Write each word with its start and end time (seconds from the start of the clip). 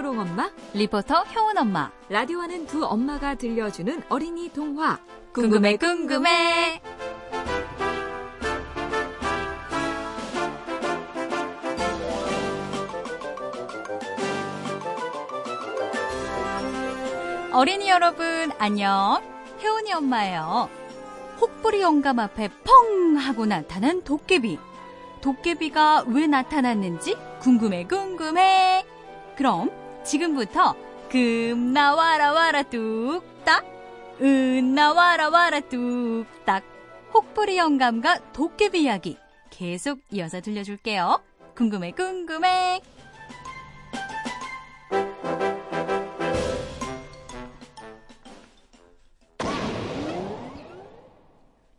초롱 0.00 0.18
엄마, 0.18 0.50
리포터 0.72 1.24
효은 1.24 1.58
엄마. 1.58 1.90
라디오하는 2.08 2.66
두 2.66 2.86
엄마가 2.86 3.34
들려주는 3.34 4.04
어린이 4.08 4.48
동화. 4.48 4.98
궁금해, 5.34 5.76
궁금해. 5.76 6.80
어린이 17.52 17.90
여러분, 17.90 18.50
안녕. 18.58 19.20
혜은이 19.60 19.92
엄마예요. 19.92 20.70
혹부리 21.42 21.82
영감 21.82 22.20
앞에 22.20 22.48
펑 22.64 23.18
하고 23.18 23.44
나타난 23.44 24.02
도깨비. 24.02 24.58
도깨비가 25.20 26.04
왜 26.06 26.26
나타났는지 26.26 27.18
궁금해, 27.40 27.84
궁금해. 27.84 28.86
그럼 29.36 29.79
지금부터 30.04 30.74
금 31.10 31.72
나와라 31.72 32.32
와라 32.32 32.62
뚝딱, 32.62 33.64
은 34.20 34.74
나와라 34.74 35.28
와라 35.28 35.60
뚝딱. 35.60 36.62
혹부리 37.12 37.58
영감과 37.58 38.32
도깨비 38.32 38.82
이야기 38.82 39.18
계속 39.50 40.00
이어서 40.10 40.40
들려줄게요. 40.40 41.20
궁금해, 41.56 41.90
궁금해. 41.90 42.80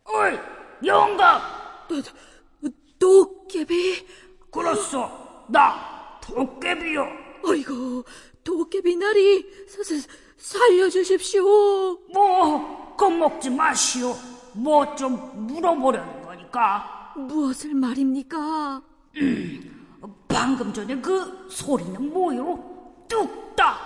어이, 0.04 0.38
영감! 0.84 1.40
도깨비, 2.98 4.06
그렇소, 4.52 5.10
나. 5.48 5.81
도깨비 8.44 8.96
나리, 8.96 9.46
살려주십시오. 10.36 11.44
뭐, 12.12 12.94
겁먹지 12.96 13.50
마시오. 13.50 14.14
뭐 14.54 14.94
좀 14.96 15.46
물어보려는 15.46 16.22
거니까. 16.22 17.14
무엇을 17.16 17.74
말입니까? 17.74 18.82
방금 20.28 20.72
전에 20.72 21.00
그 21.00 21.46
소리는 21.50 22.12
뭐요? 22.12 23.04
뚝딱! 23.08 23.76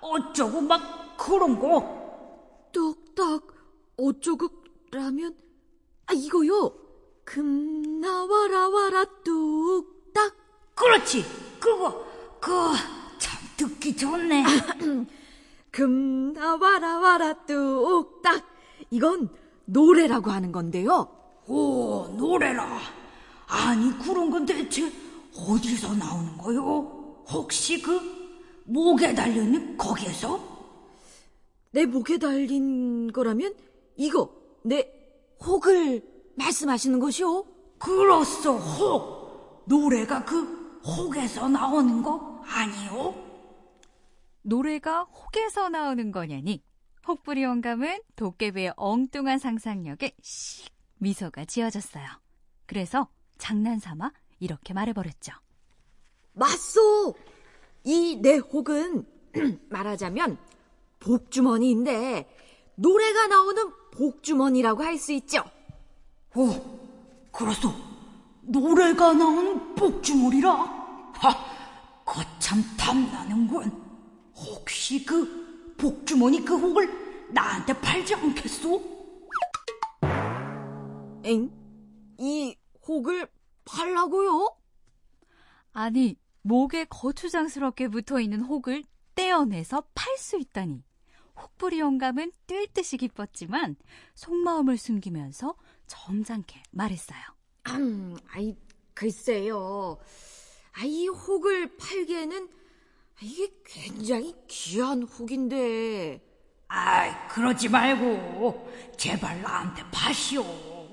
어쩌고 0.00 0.60
막 0.60 1.16
그런 1.16 1.58
거? 1.58 1.96
뚝딱, 2.72 3.42
어쩌고, 3.96 4.48
라면, 4.92 5.34
아, 6.06 6.12
이거요. 6.12 6.72
금 7.24 8.00
나와라 8.00 8.68
와라 8.68 9.04
뚝딱. 9.24 10.34
그렇지, 10.74 11.24
그거, 11.58 12.04
그, 12.40 12.50
참 12.50 12.95
듣기 13.56 13.96
좋네. 13.96 14.44
금 15.72 16.32
나와라 16.32 16.98
와라 16.98 17.32
뚝딱. 17.46 18.44
이건 18.90 19.28
노래라고 19.66 20.30
하는 20.30 20.52
건데요. 20.52 21.08
오, 21.46 22.06
노래라. 22.16 22.78
아니, 23.46 23.96
그런 23.98 24.30
건 24.30 24.44
대체 24.46 24.90
어디서 25.36 25.94
나오는 25.94 26.36
거요? 26.38 27.24
혹시 27.28 27.80
그 27.80 28.00
목에 28.64 29.14
달려있는 29.14 29.76
거기에서? 29.76 30.40
내 31.70 31.84
목에 31.84 32.18
달린 32.18 33.12
거라면 33.12 33.54
이거 33.96 34.30
내 34.62 34.90
혹을 35.44 36.02
말씀하시는 36.36 36.98
것이오? 36.98 37.44
그렇소, 37.78 38.52
혹. 38.56 39.64
노래가 39.66 40.24
그 40.24 40.80
혹에서 40.84 41.48
나오는 41.48 42.02
거 42.02 42.42
아니요? 42.46 43.14
노래가 44.50 45.02
혹에서 45.02 45.68
나오는 45.68 46.12
거냐니 46.12 46.62
혹부리 47.08 47.42
영감은 47.42 48.00
도깨비의 48.14 48.74
엉뚱한 48.76 49.38
상상력에 49.40 50.12
씩 50.22 50.72
미소가 50.98 51.44
지어졌어요. 51.46 52.04
그래서 52.66 53.08
장난삼아 53.38 54.12
이렇게 54.38 54.72
말해버렸죠. 54.72 55.32
맞소! 56.34 57.14
이 57.84 58.20
내 58.22 58.36
혹은 58.36 59.04
말하자면 59.68 60.38
복주머니인데 61.00 62.28
노래가 62.76 63.26
나오는 63.26 63.72
복주머니라고 63.92 64.82
할 64.84 64.96
수 64.98 65.12
있죠. 65.12 65.42
오, 66.36 66.48
그렇소. 67.32 67.72
노래가 68.42 69.12
나오는 69.12 69.74
복주머리라. 69.74 70.50
하, 70.52 71.34
거참 72.04 72.62
탐나는군. 72.78 73.85
혹시 74.36 75.04
그 75.04 75.74
복주머니 75.78 76.44
그 76.44 76.56
혹을 76.56 76.88
나한테 77.32 77.72
팔지 77.80 78.14
않겠소? 78.14 78.96
엥? 81.24 81.50
이 82.18 82.56
혹을 82.86 83.28
팔라고요? 83.64 84.56
아니 85.72 86.16
목에 86.42 86.84
거추장스럽게 86.84 87.88
붙어 87.88 88.20
있는 88.20 88.40
혹을 88.42 88.84
떼어내서 89.14 89.82
팔 89.94 90.16
수 90.18 90.38
있다니 90.38 90.84
혹부리 91.40 91.80
영감은 91.80 92.32
뛸 92.46 92.66
듯이 92.72 92.96
기뻤지만 92.96 93.76
속마음을 94.14 94.76
숨기면서 94.78 95.54
점잖게 95.86 96.62
말했어요. 96.70 97.20
음, 97.68 98.16
아이, 98.30 98.56
글쎄요. 98.94 99.98
아, 100.72 100.84
이 100.84 101.08
혹을 101.08 101.76
팔기에는 101.76 102.48
이게 103.20 103.50
굉장히 103.64 104.34
귀한 104.46 105.02
혹인데. 105.02 106.20
아이, 106.68 107.28
그러지 107.28 107.68
말고, 107.68 108.94
제발 108.96 109.40
나한테 109.40 109.82
파시오. 109.90 110.42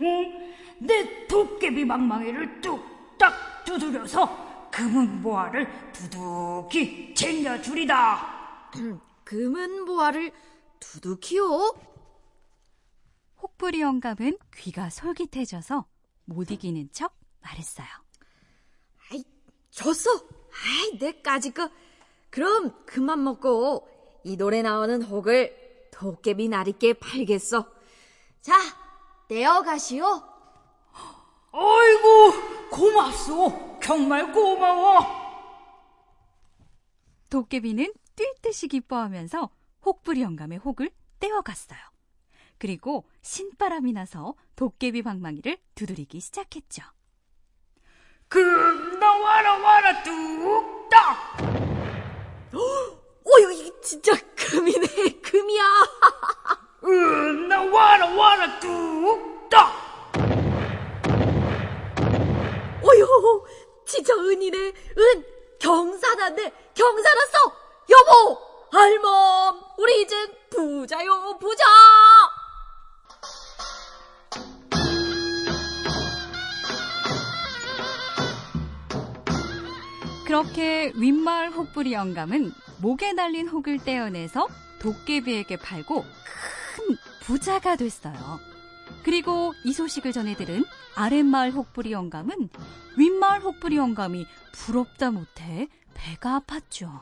응? 0.02 0.54
내 0.80 1.28
도깨비 1.28 1.86
망망이를 1.86 2.62
뚝딱 2.62 3.66
두드려서 3.66 4.70
금은 4.72 5.22
보화를 5.22 5.68
두둑히 5.94 7.14
챙겨주리다. 7.14 8.72
금은 9.24 9.86
보화를 9.86 10.32
두둑히요? 10.80 11.76
혹부리 13.42 13.82
영감은 13.82 14.38
귀가 14.56 14.90
솔깃해져서 14.90 15.86
못 16.26 16.52
이기는 16.52 16.90
척 16.92 17.16
말했어요. 17.42 17.88
아이, 19.12 19.24
졌어. 19.70 20.10
아이, 20.12 20.98
내까지 21.00 21.52
거. 21.52 21.68
그 21.68 21.83
럼 22.40 22.74
그만 22.86 23.24
먹고 23.24 23.88
이 24.24 24.38
노래 24.38 24.62
나오는 24.62 25.02
혹을 25.02 25.90
도깨비 25.92 26.50
나리께 26.50 26.94
팔겠어. 26.94 27.68
자, 28.42 28.54
떼어가시오. 29.28 30.04
아이고, 31.52 32.70
고맙소. 32.72 33.80
정말 33.82 34.32
고마워. 34.32 35.24
도깨비는 37.30 37.94
뛸 38.16 38.34
듯이 38.42 38.68
기뻐하면서 38.68 39.50
혹부리 39.86 40.22
영감의 40.22 40.60
혹을 40.60 40.92
떼어갔어요. 41.20 41.80
그리고 42.58 43.06
신바람이 43.22 43.94
나서 43.94 44.36
도깨비 44.56 45.02
방망이를 45.04 45.58
두드리기 45.76 46.20
시작했죠. 46.20 46.84
금 48.28 49.00
나와라 49.00 49.58
와라 49.58 50.04
뚝딱. 50.04 51.53
어휴, 53.26 53.52
이게 53.52 53.72
진짜 53.82 54.12
금이네, 54.36 54.88
금이야. 55.24 55.64
은 56.86 57.48
나와라 57.48 58.14
와라 58.16 58.60
뚝딱. 58.60 59.84
어휴, 62.84 63.46
진짜 63.86 64.14
은이네, 64.14 64.58
은. 64.98 65.26
경사났네, 65.60 66.52
경사났어. 66.74 67.38
여보, 67.90 68.38
할멈, 68.72 69.62
우리 69.78 70.02
이젠 70.02 70.28
부자요, 70.50 71.38
부자. 71.40 71.64
그렇게 80.34 80.92
윗마을 80.96 81.52
혹부리 81.52 81.94
영감은 81.94 82.52
목에 82.82 83.14
달린 83.14 83.48
혹을 83.48 83.78
떼어내서 83.78 84.48
도깨비에게 84.80 85.58
팔고 85.58 86.02
큰 86.02 86.98
부자가 87.22 87.76
됐어요. 87.76 88.40
그리고 89.04 89.54
이 89.64 89.72
소식을 89.72 90.12
전해 90.12 90.36
들은 90.36 90.66
아랫마을 90.96 91.52
혹부리 91.52 91.92
영감은 91.92 92.50
윗마을 92.98 93.44
혹부리 93.44 93.78
영감이 93.78 94.26
부럽다 94.54 95.12
못해 95.12 95.68
배가 95.94 96.40
아팠죠. 96.40 97.02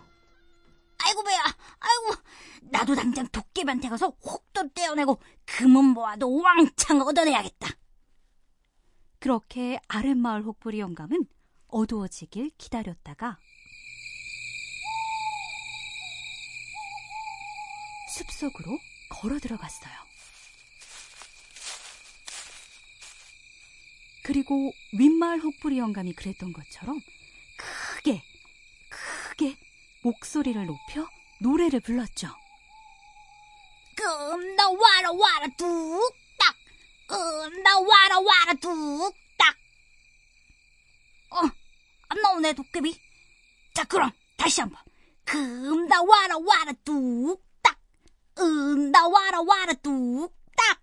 아이고 1.06 1.24
배야 1.24 1.39
아이고 1.80 2.22
나도 2.63 2.95
당장 2.95 3.30
도깨비한테 3.30 3.88
가서 3.88 4.13
혹도 4.25 4.68
떼어내고 4.74 5.22
금은 5.45 5.86
모아도 5.86 6.36
왕창 6.36 7.00
얻어내야겠다 7.00 7.69
그렇게 9.19 9.80
아랫마을 9.88 10.44
혹부리 10.44 10.81
영감은 10.81 11.27
어두워지길 11.72 12.52
기다렸다가 12.58 13.40
숲속으로 18.10 18.78
걸어 19.10 19.40
들어갔어요. 19.40 19.94
그리고 24.24 24.72
윗마을 24.94 25.40
혹부리 25.40 25.78
영감이 25.78 26.14
그랬던 26.14 26.54
것처럼 26.54 27.02
크게, 27.58 28.22
크게 28.90 29.58
목소리를 30.04 30.66
높여 30.66 31.10
노래를 31.40 31.80
불렀죠. 31.80 32.28
끔나 33.96 34.70
와라 34.70 35.12
와라 35.12 35.48
뚝딱 35.58 36.56
끔나 37.08 37.80
와라 37.80 38.20
와라 38.20 38.54
뚝딱 38.62 39.58
어, 41.32 41.42
안 42.42 42.44
나오네 42.44 42.54
도깨비 42.54 43.00
자 43.76 43.84
그럼 43.84 44.12
다시 44.36 44.62
한번 44.62 44.82
끔나 45.24 46.02
와라 46.02 46.36
와라 46.44 46.74
뚝딱 46.84 47.78
음나 48.40 49.08
와라 49.08 49.42
와라 49.42 49.74
뚝딱 49.74 50.82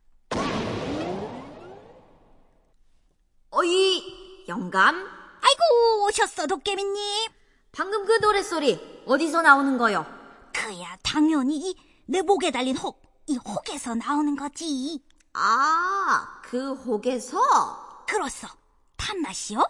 어이, 3.51 4.45
영감. 4.47 4.95
아이고 4.97 6.07
오셨어 6.07 6.47
도깨비님 6.47 7.29
방금 7.73 8.07
그 8.07 8.13
노랫소리 8.21 9.03
어디서 9.07 9.43
나오는 9.43 9.77
거요? 9.77 10.07
그야 10.53 10.97
당연히 11.03 11.75
내 12.07 12.23
목에 12.23 12.53
달린 12.53 12.77
혹, 12.77 13.03
이 13.27 13.37
혹에서 13.37 13.97
나오는 13.97 14.37
거지 14.37 15.03
아, 15.33 16.41
그 16.43 16.75
혹에서? 16.75 18.05
그렇소 18.07 18.47
탐나시오? 18.97 19.61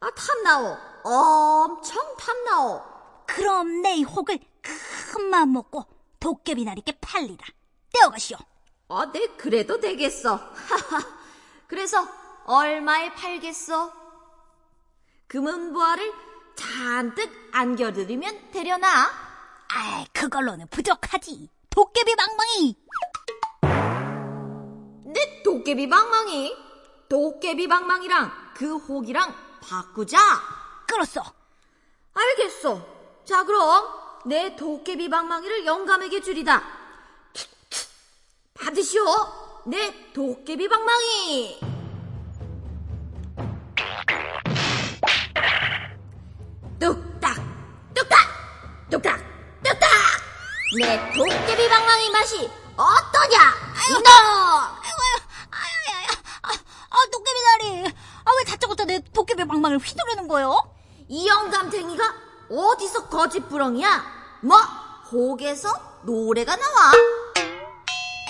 아, 0.00 0.10
탐나오. 0.10 0.87
엄청 1.04 2.16
탐나오. 2.16 2.82
그럼 3.26 3.82
내 3.82 3.94
이 3.96 4.02
혹을 4.04 4.38
큰 4.62 5.24
마음 5.30 5.52
먹고 5.52 5.84
도깨비 6.20 6.64
나리께 6.64 6.98
팔리라. 7.00 7.44
떼어가시오. 7.92 8.36
어, 8.88 9.12
네, 9.12 9.26
그래도 9.36 9.78
되겠어. 9.80 10.34
하하. 10.34 11.02
그래서 11.66 12.06
얼마에 12.46 13.12
팔겠어? 13.14 13.92
금은보화를 15.28 16.12
잔뜩 16.56 17.30
안겨드리면 17.52 18.50
되려나? 18.50 19.10
아이, 19.68 20.06
그걸로는 20.12 20.66
부족하지. 20.68 21.50
도깨비 21.70 22.14
방망이. 22.16 22.76
내 25.04 25.42
도깨비 25.42 25.88
방망이. 25.88 26.56
도깨비 27.08 27.68
방망이랑 27.68 28.30
그 28.54 28.76
혹이랑 28.76 29.34
바꾸자. 29.60 30.18
그렇소. 30.88 31.22
알겠어. 32.14 32.84
자, 33.24 33.44
그럼 33.44 33.86
내 34.24 34.56
도깨비 34.56 35.08
방망이를 35.10 35.66
영감에게 35.66 36.22
주리다. 36.22 36.62
받으시오. 38.54 39.04
내 39.66 40.12
도깨비 40.12 40.66
방망이. 40.68 41.60
뚝딱, 46.80 47.36
뚝딱, 47.94 48.18
뚝딱, 48.90 49.20
뚝딱. 49.62 49.90
내 50.80 51.12
도깨비 51.12 51.68
방망이 51.68 52.10
맛이 52.10 52.50
어떠냐? 52.76 53.38
이놈! 53.90 54.04
아야야야. 55.50 56.08
아, 56.42 56.48
아, 56.50 56.96
도깨비 57.12 57.40
나리. 57.42 57.86
아, 58.24 58.30
왜 58.38 58.44
다짜고짜 58.44 58.84
내 58.84 59.00
도깨비 59.12 59.44
방망이를 59.44 59.80
휘두르는 59.80 60.28
거요? 60.28 60.56
이 61.08 61.26
영감탱이가 61.26 62.14
어디서 62.50 63.08
거짓부렁이야? 63.08 64.38
뭐 64.42 64.56
혹에서 65.10 65.68
노래가 66.02 66.54
나와? 66.54 66.92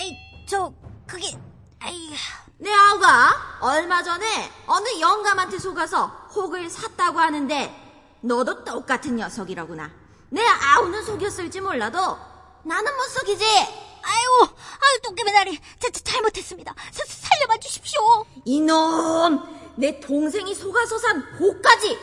에이, 0.00 0.16
저, 0.48 0.72
그게, 1.06 1.36
아이, 1.80 2.10
내 2.58 2.72
아우가 2.72 3.58
얼마 3.60 4.02
전에 4.02 4.50
어느 4.66 5.00
영감한테 5.00 5.58
속아서 5.58 6.06
혹을 6.34 6.70
샀다고 6.70 7.19
하는데 7.19 8.16
너도 8.20 8.64
똑같은 8.64 9.16
녀석이라구나. 9.16 9.90
내 10.30 10.42
아우는 10.44 11.04
속였을지 11.04 11.60
몰라도 11.60 12.19
나는 12.64 12.96
못 12.96 13.02
속이지. 13.10 13.44
아이고, 13.44 14.42
아유, 14.42 15.00
도깨비 15.02 15.32
나리. 15.32 15.58
자, 15.78 15.90
자, 15.90 16.00
잘못했습니다. 16.04 16.75
사, 16.92 17.04
살려봐 17.06 17.58
주십시오. 17.58 18.25
이놈, 18.44 19.72
내 19.76 19.98
동생이 20.00 20.54
속아서 20.54 20.98
산 20.98 21.20
혹까지 21.38 21.98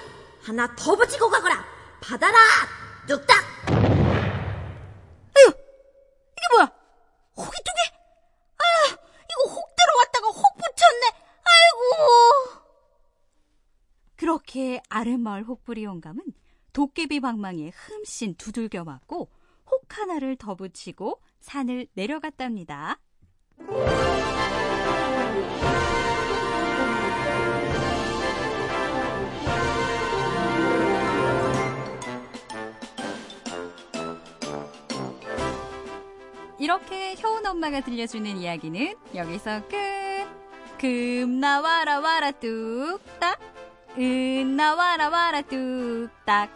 하나 0.45 0.67
더 0.75 0.95
붙이고 0.95 1.27
가거라. 1.27 1.65
받아라, 2.01 2.37
뚝딱. 3.07 3.43
아유, 3.67 5.47
이게 5.47 6.47
뭐야? 6.53 6.71
혹이 7.35 7.57
두 7.63 7.73
개? 7.73 7.81
아, 8.59 8.63
이거 8.91 9.53
혹 9.55 9.75
들어왔다가 9.75 10.27
혹 10.27 10.57
붙였네. 10.57 11.07
아이고. 11.45 12.61
그렇게 14.17 14.81
아랫마을 14.89 15.45
혹부리 15.45 15.83
영감은 15.83 16.21
도깨비 16.73 17.21
방망이에 17.21 17.71
흠씬 17.73 18.35
두들겨 18.35 18.83
맞고 18.83 19.31
혹 19.65 19.97
하나를 19.97 20.35
더 20.35 20.53
붙이고 20.53 21.23
산을 21.39 21.87
내려갔답니다. 21.93 22.99
이렇게 36.65 37.15
효은 37.21 37.45
엄마가 37.45 37.81
들려주는 37.81 38.37
이야기는 38.37 38.95
여기서 39.13 39.61
끝. 39.67 39.77
금 40.79 41.39
나와라 41.39 41.99
와라 41.99 42.31
뚝딱. 42.31 43.39
은 43.99 44.55
나와라 44.55 45.09
와라 45.09 45.43
뚝딱. 45.43 46.49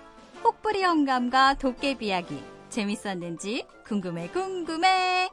혹부리 0.43 0.81
영감과 0.81 1.53
도깨비 1.53 2.07
이야기 2.07 2.43
재밌었는지 2.69 3.67
궁금해 3.85 4.29
궁금해. 4.29 5.29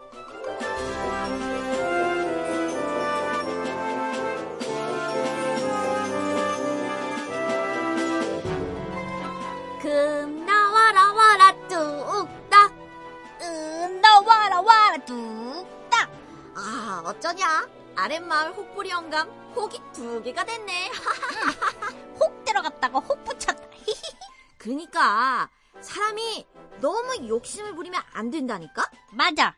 뚝딱. 15.06 16.10
아, 16.54 17.02
어쩌냐? 17.04 17.68
아랫마을 17.96 18.52
혹부리 18.54 18.90
영감 18.90 19.28
혹이 19.54 19.80
두 19.92 20.22
개가 20.22 20.44
됐네. 20.44 20.90
혹 22.20 22.44
들어갔다가 22.44 22.98
혹 22.98 23.24
붙였다. 23.24 23.56
그러니까 24.58 25.48
사람이 25.80 26.46
너무 26.80 27.28
욕심을 27.28 27.74
부리면 27.74 28.02
안 28.12 28.30
된다니까? 28.30 28.90
맞아. 29.12 29.54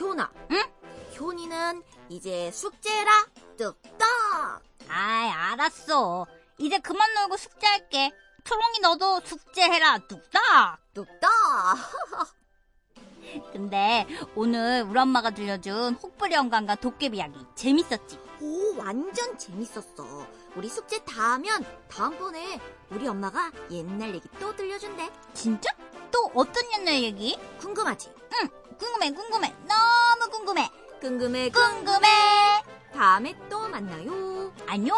효나. 0.00 0.30
응? 0.50 0.62
효니는 1.18 1.82
이제 2.08 2.50
숙제라 2.52 3.26
뚝딱. 3.56 4.62
아이, 4.88 5.30
알았어. 5.30 6.26
이제 6.58 6.78
그만 6.78 7.12
놀고 7.14 7.36
숙제할게. 7.36 8.10
초롱이 8.44 8.80
너도 8.80 9.20
숙제해라, 9.20 9.98
뚝딱. 10.08 10.78
뚝딱. 10.94 11.30
근데 13.52 14.06
오늘 14.34 14.82
우리 14.88 14.98
엄마가 14.98 15.30
들려준 15.30 15.94
혹부리 15.94 16.34
영감과 16.34 16.76
도깨비 16.76 17.16
이야기 17.18 17.34
재밌었지? 17.54 18.18
오, 18.40 18.76
완전 18.76 19.38
재밌었어. 19.38 20.26
우리 20.56 20.68
숙제 20.68 20.98
다 21.04 21.32
하면 21.34 21.64
다음번에 21.88 22.60
우리 22.90 23.06
엄마가 23.06 23.50
옛날 23.70 24.14
얘기 24.14 24.28
또 24.40 24.54
들려준대. 24.54 25.10
진짜? 25.34 25.70
또 26.10 26.30
어떤 26.34 26.62
옛날 26.72 27.02
얘기? 27.02 27.38
궁금하지? 27.58 28.10
응, 28.34 28.48
궁금해, 28.78 29.10
궁금해. 29.12 29.54
너무 29.66 30.30
궁금해. 30.30 30.70
궁금해, 31.00 31.50
궁금해. 31.50 32.08
다음에 32.94 33.34
또 33.48 33.68
만나요. 33.68 34.52
안녕. 34.66 34.94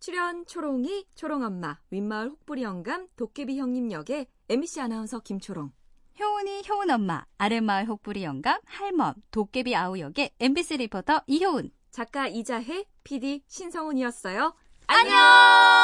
출연 0.00 0.46
초롱이, 0.46 1.06
초롱엄마, 1.14 1.80
윗마을 1.90 2.30
혹부리 2.30 2.62
영감, 2.62 3.08
도깨비 3.16 3.58
형님 3.58 3.90
역의 3.90 4.26
MBC 4.48 4.80
아나운서 4.80 5.20
김초롱. 5.20 5.72
효은이 6.20 6.62
효은 6.68 6.90
엄마, 6.90 7.24
아랫마을 7.38 7.86
혹부리 7.88 8.24
영감, 8.24 8.60
할멈, 8.64 9.14
도깨비 9.30 9.74
아우 9.74 9.98
역의 9.98 10.30
MBC 10.38 10.78
리포터 10.78 11.22
이효은. 11.26 11.70
작가 11.90 12.28
이자혜, 12.28 12.84
PD 13.04 13.42
신성훈이었어요. 13.46 14.54
안녕! 14.86 15.77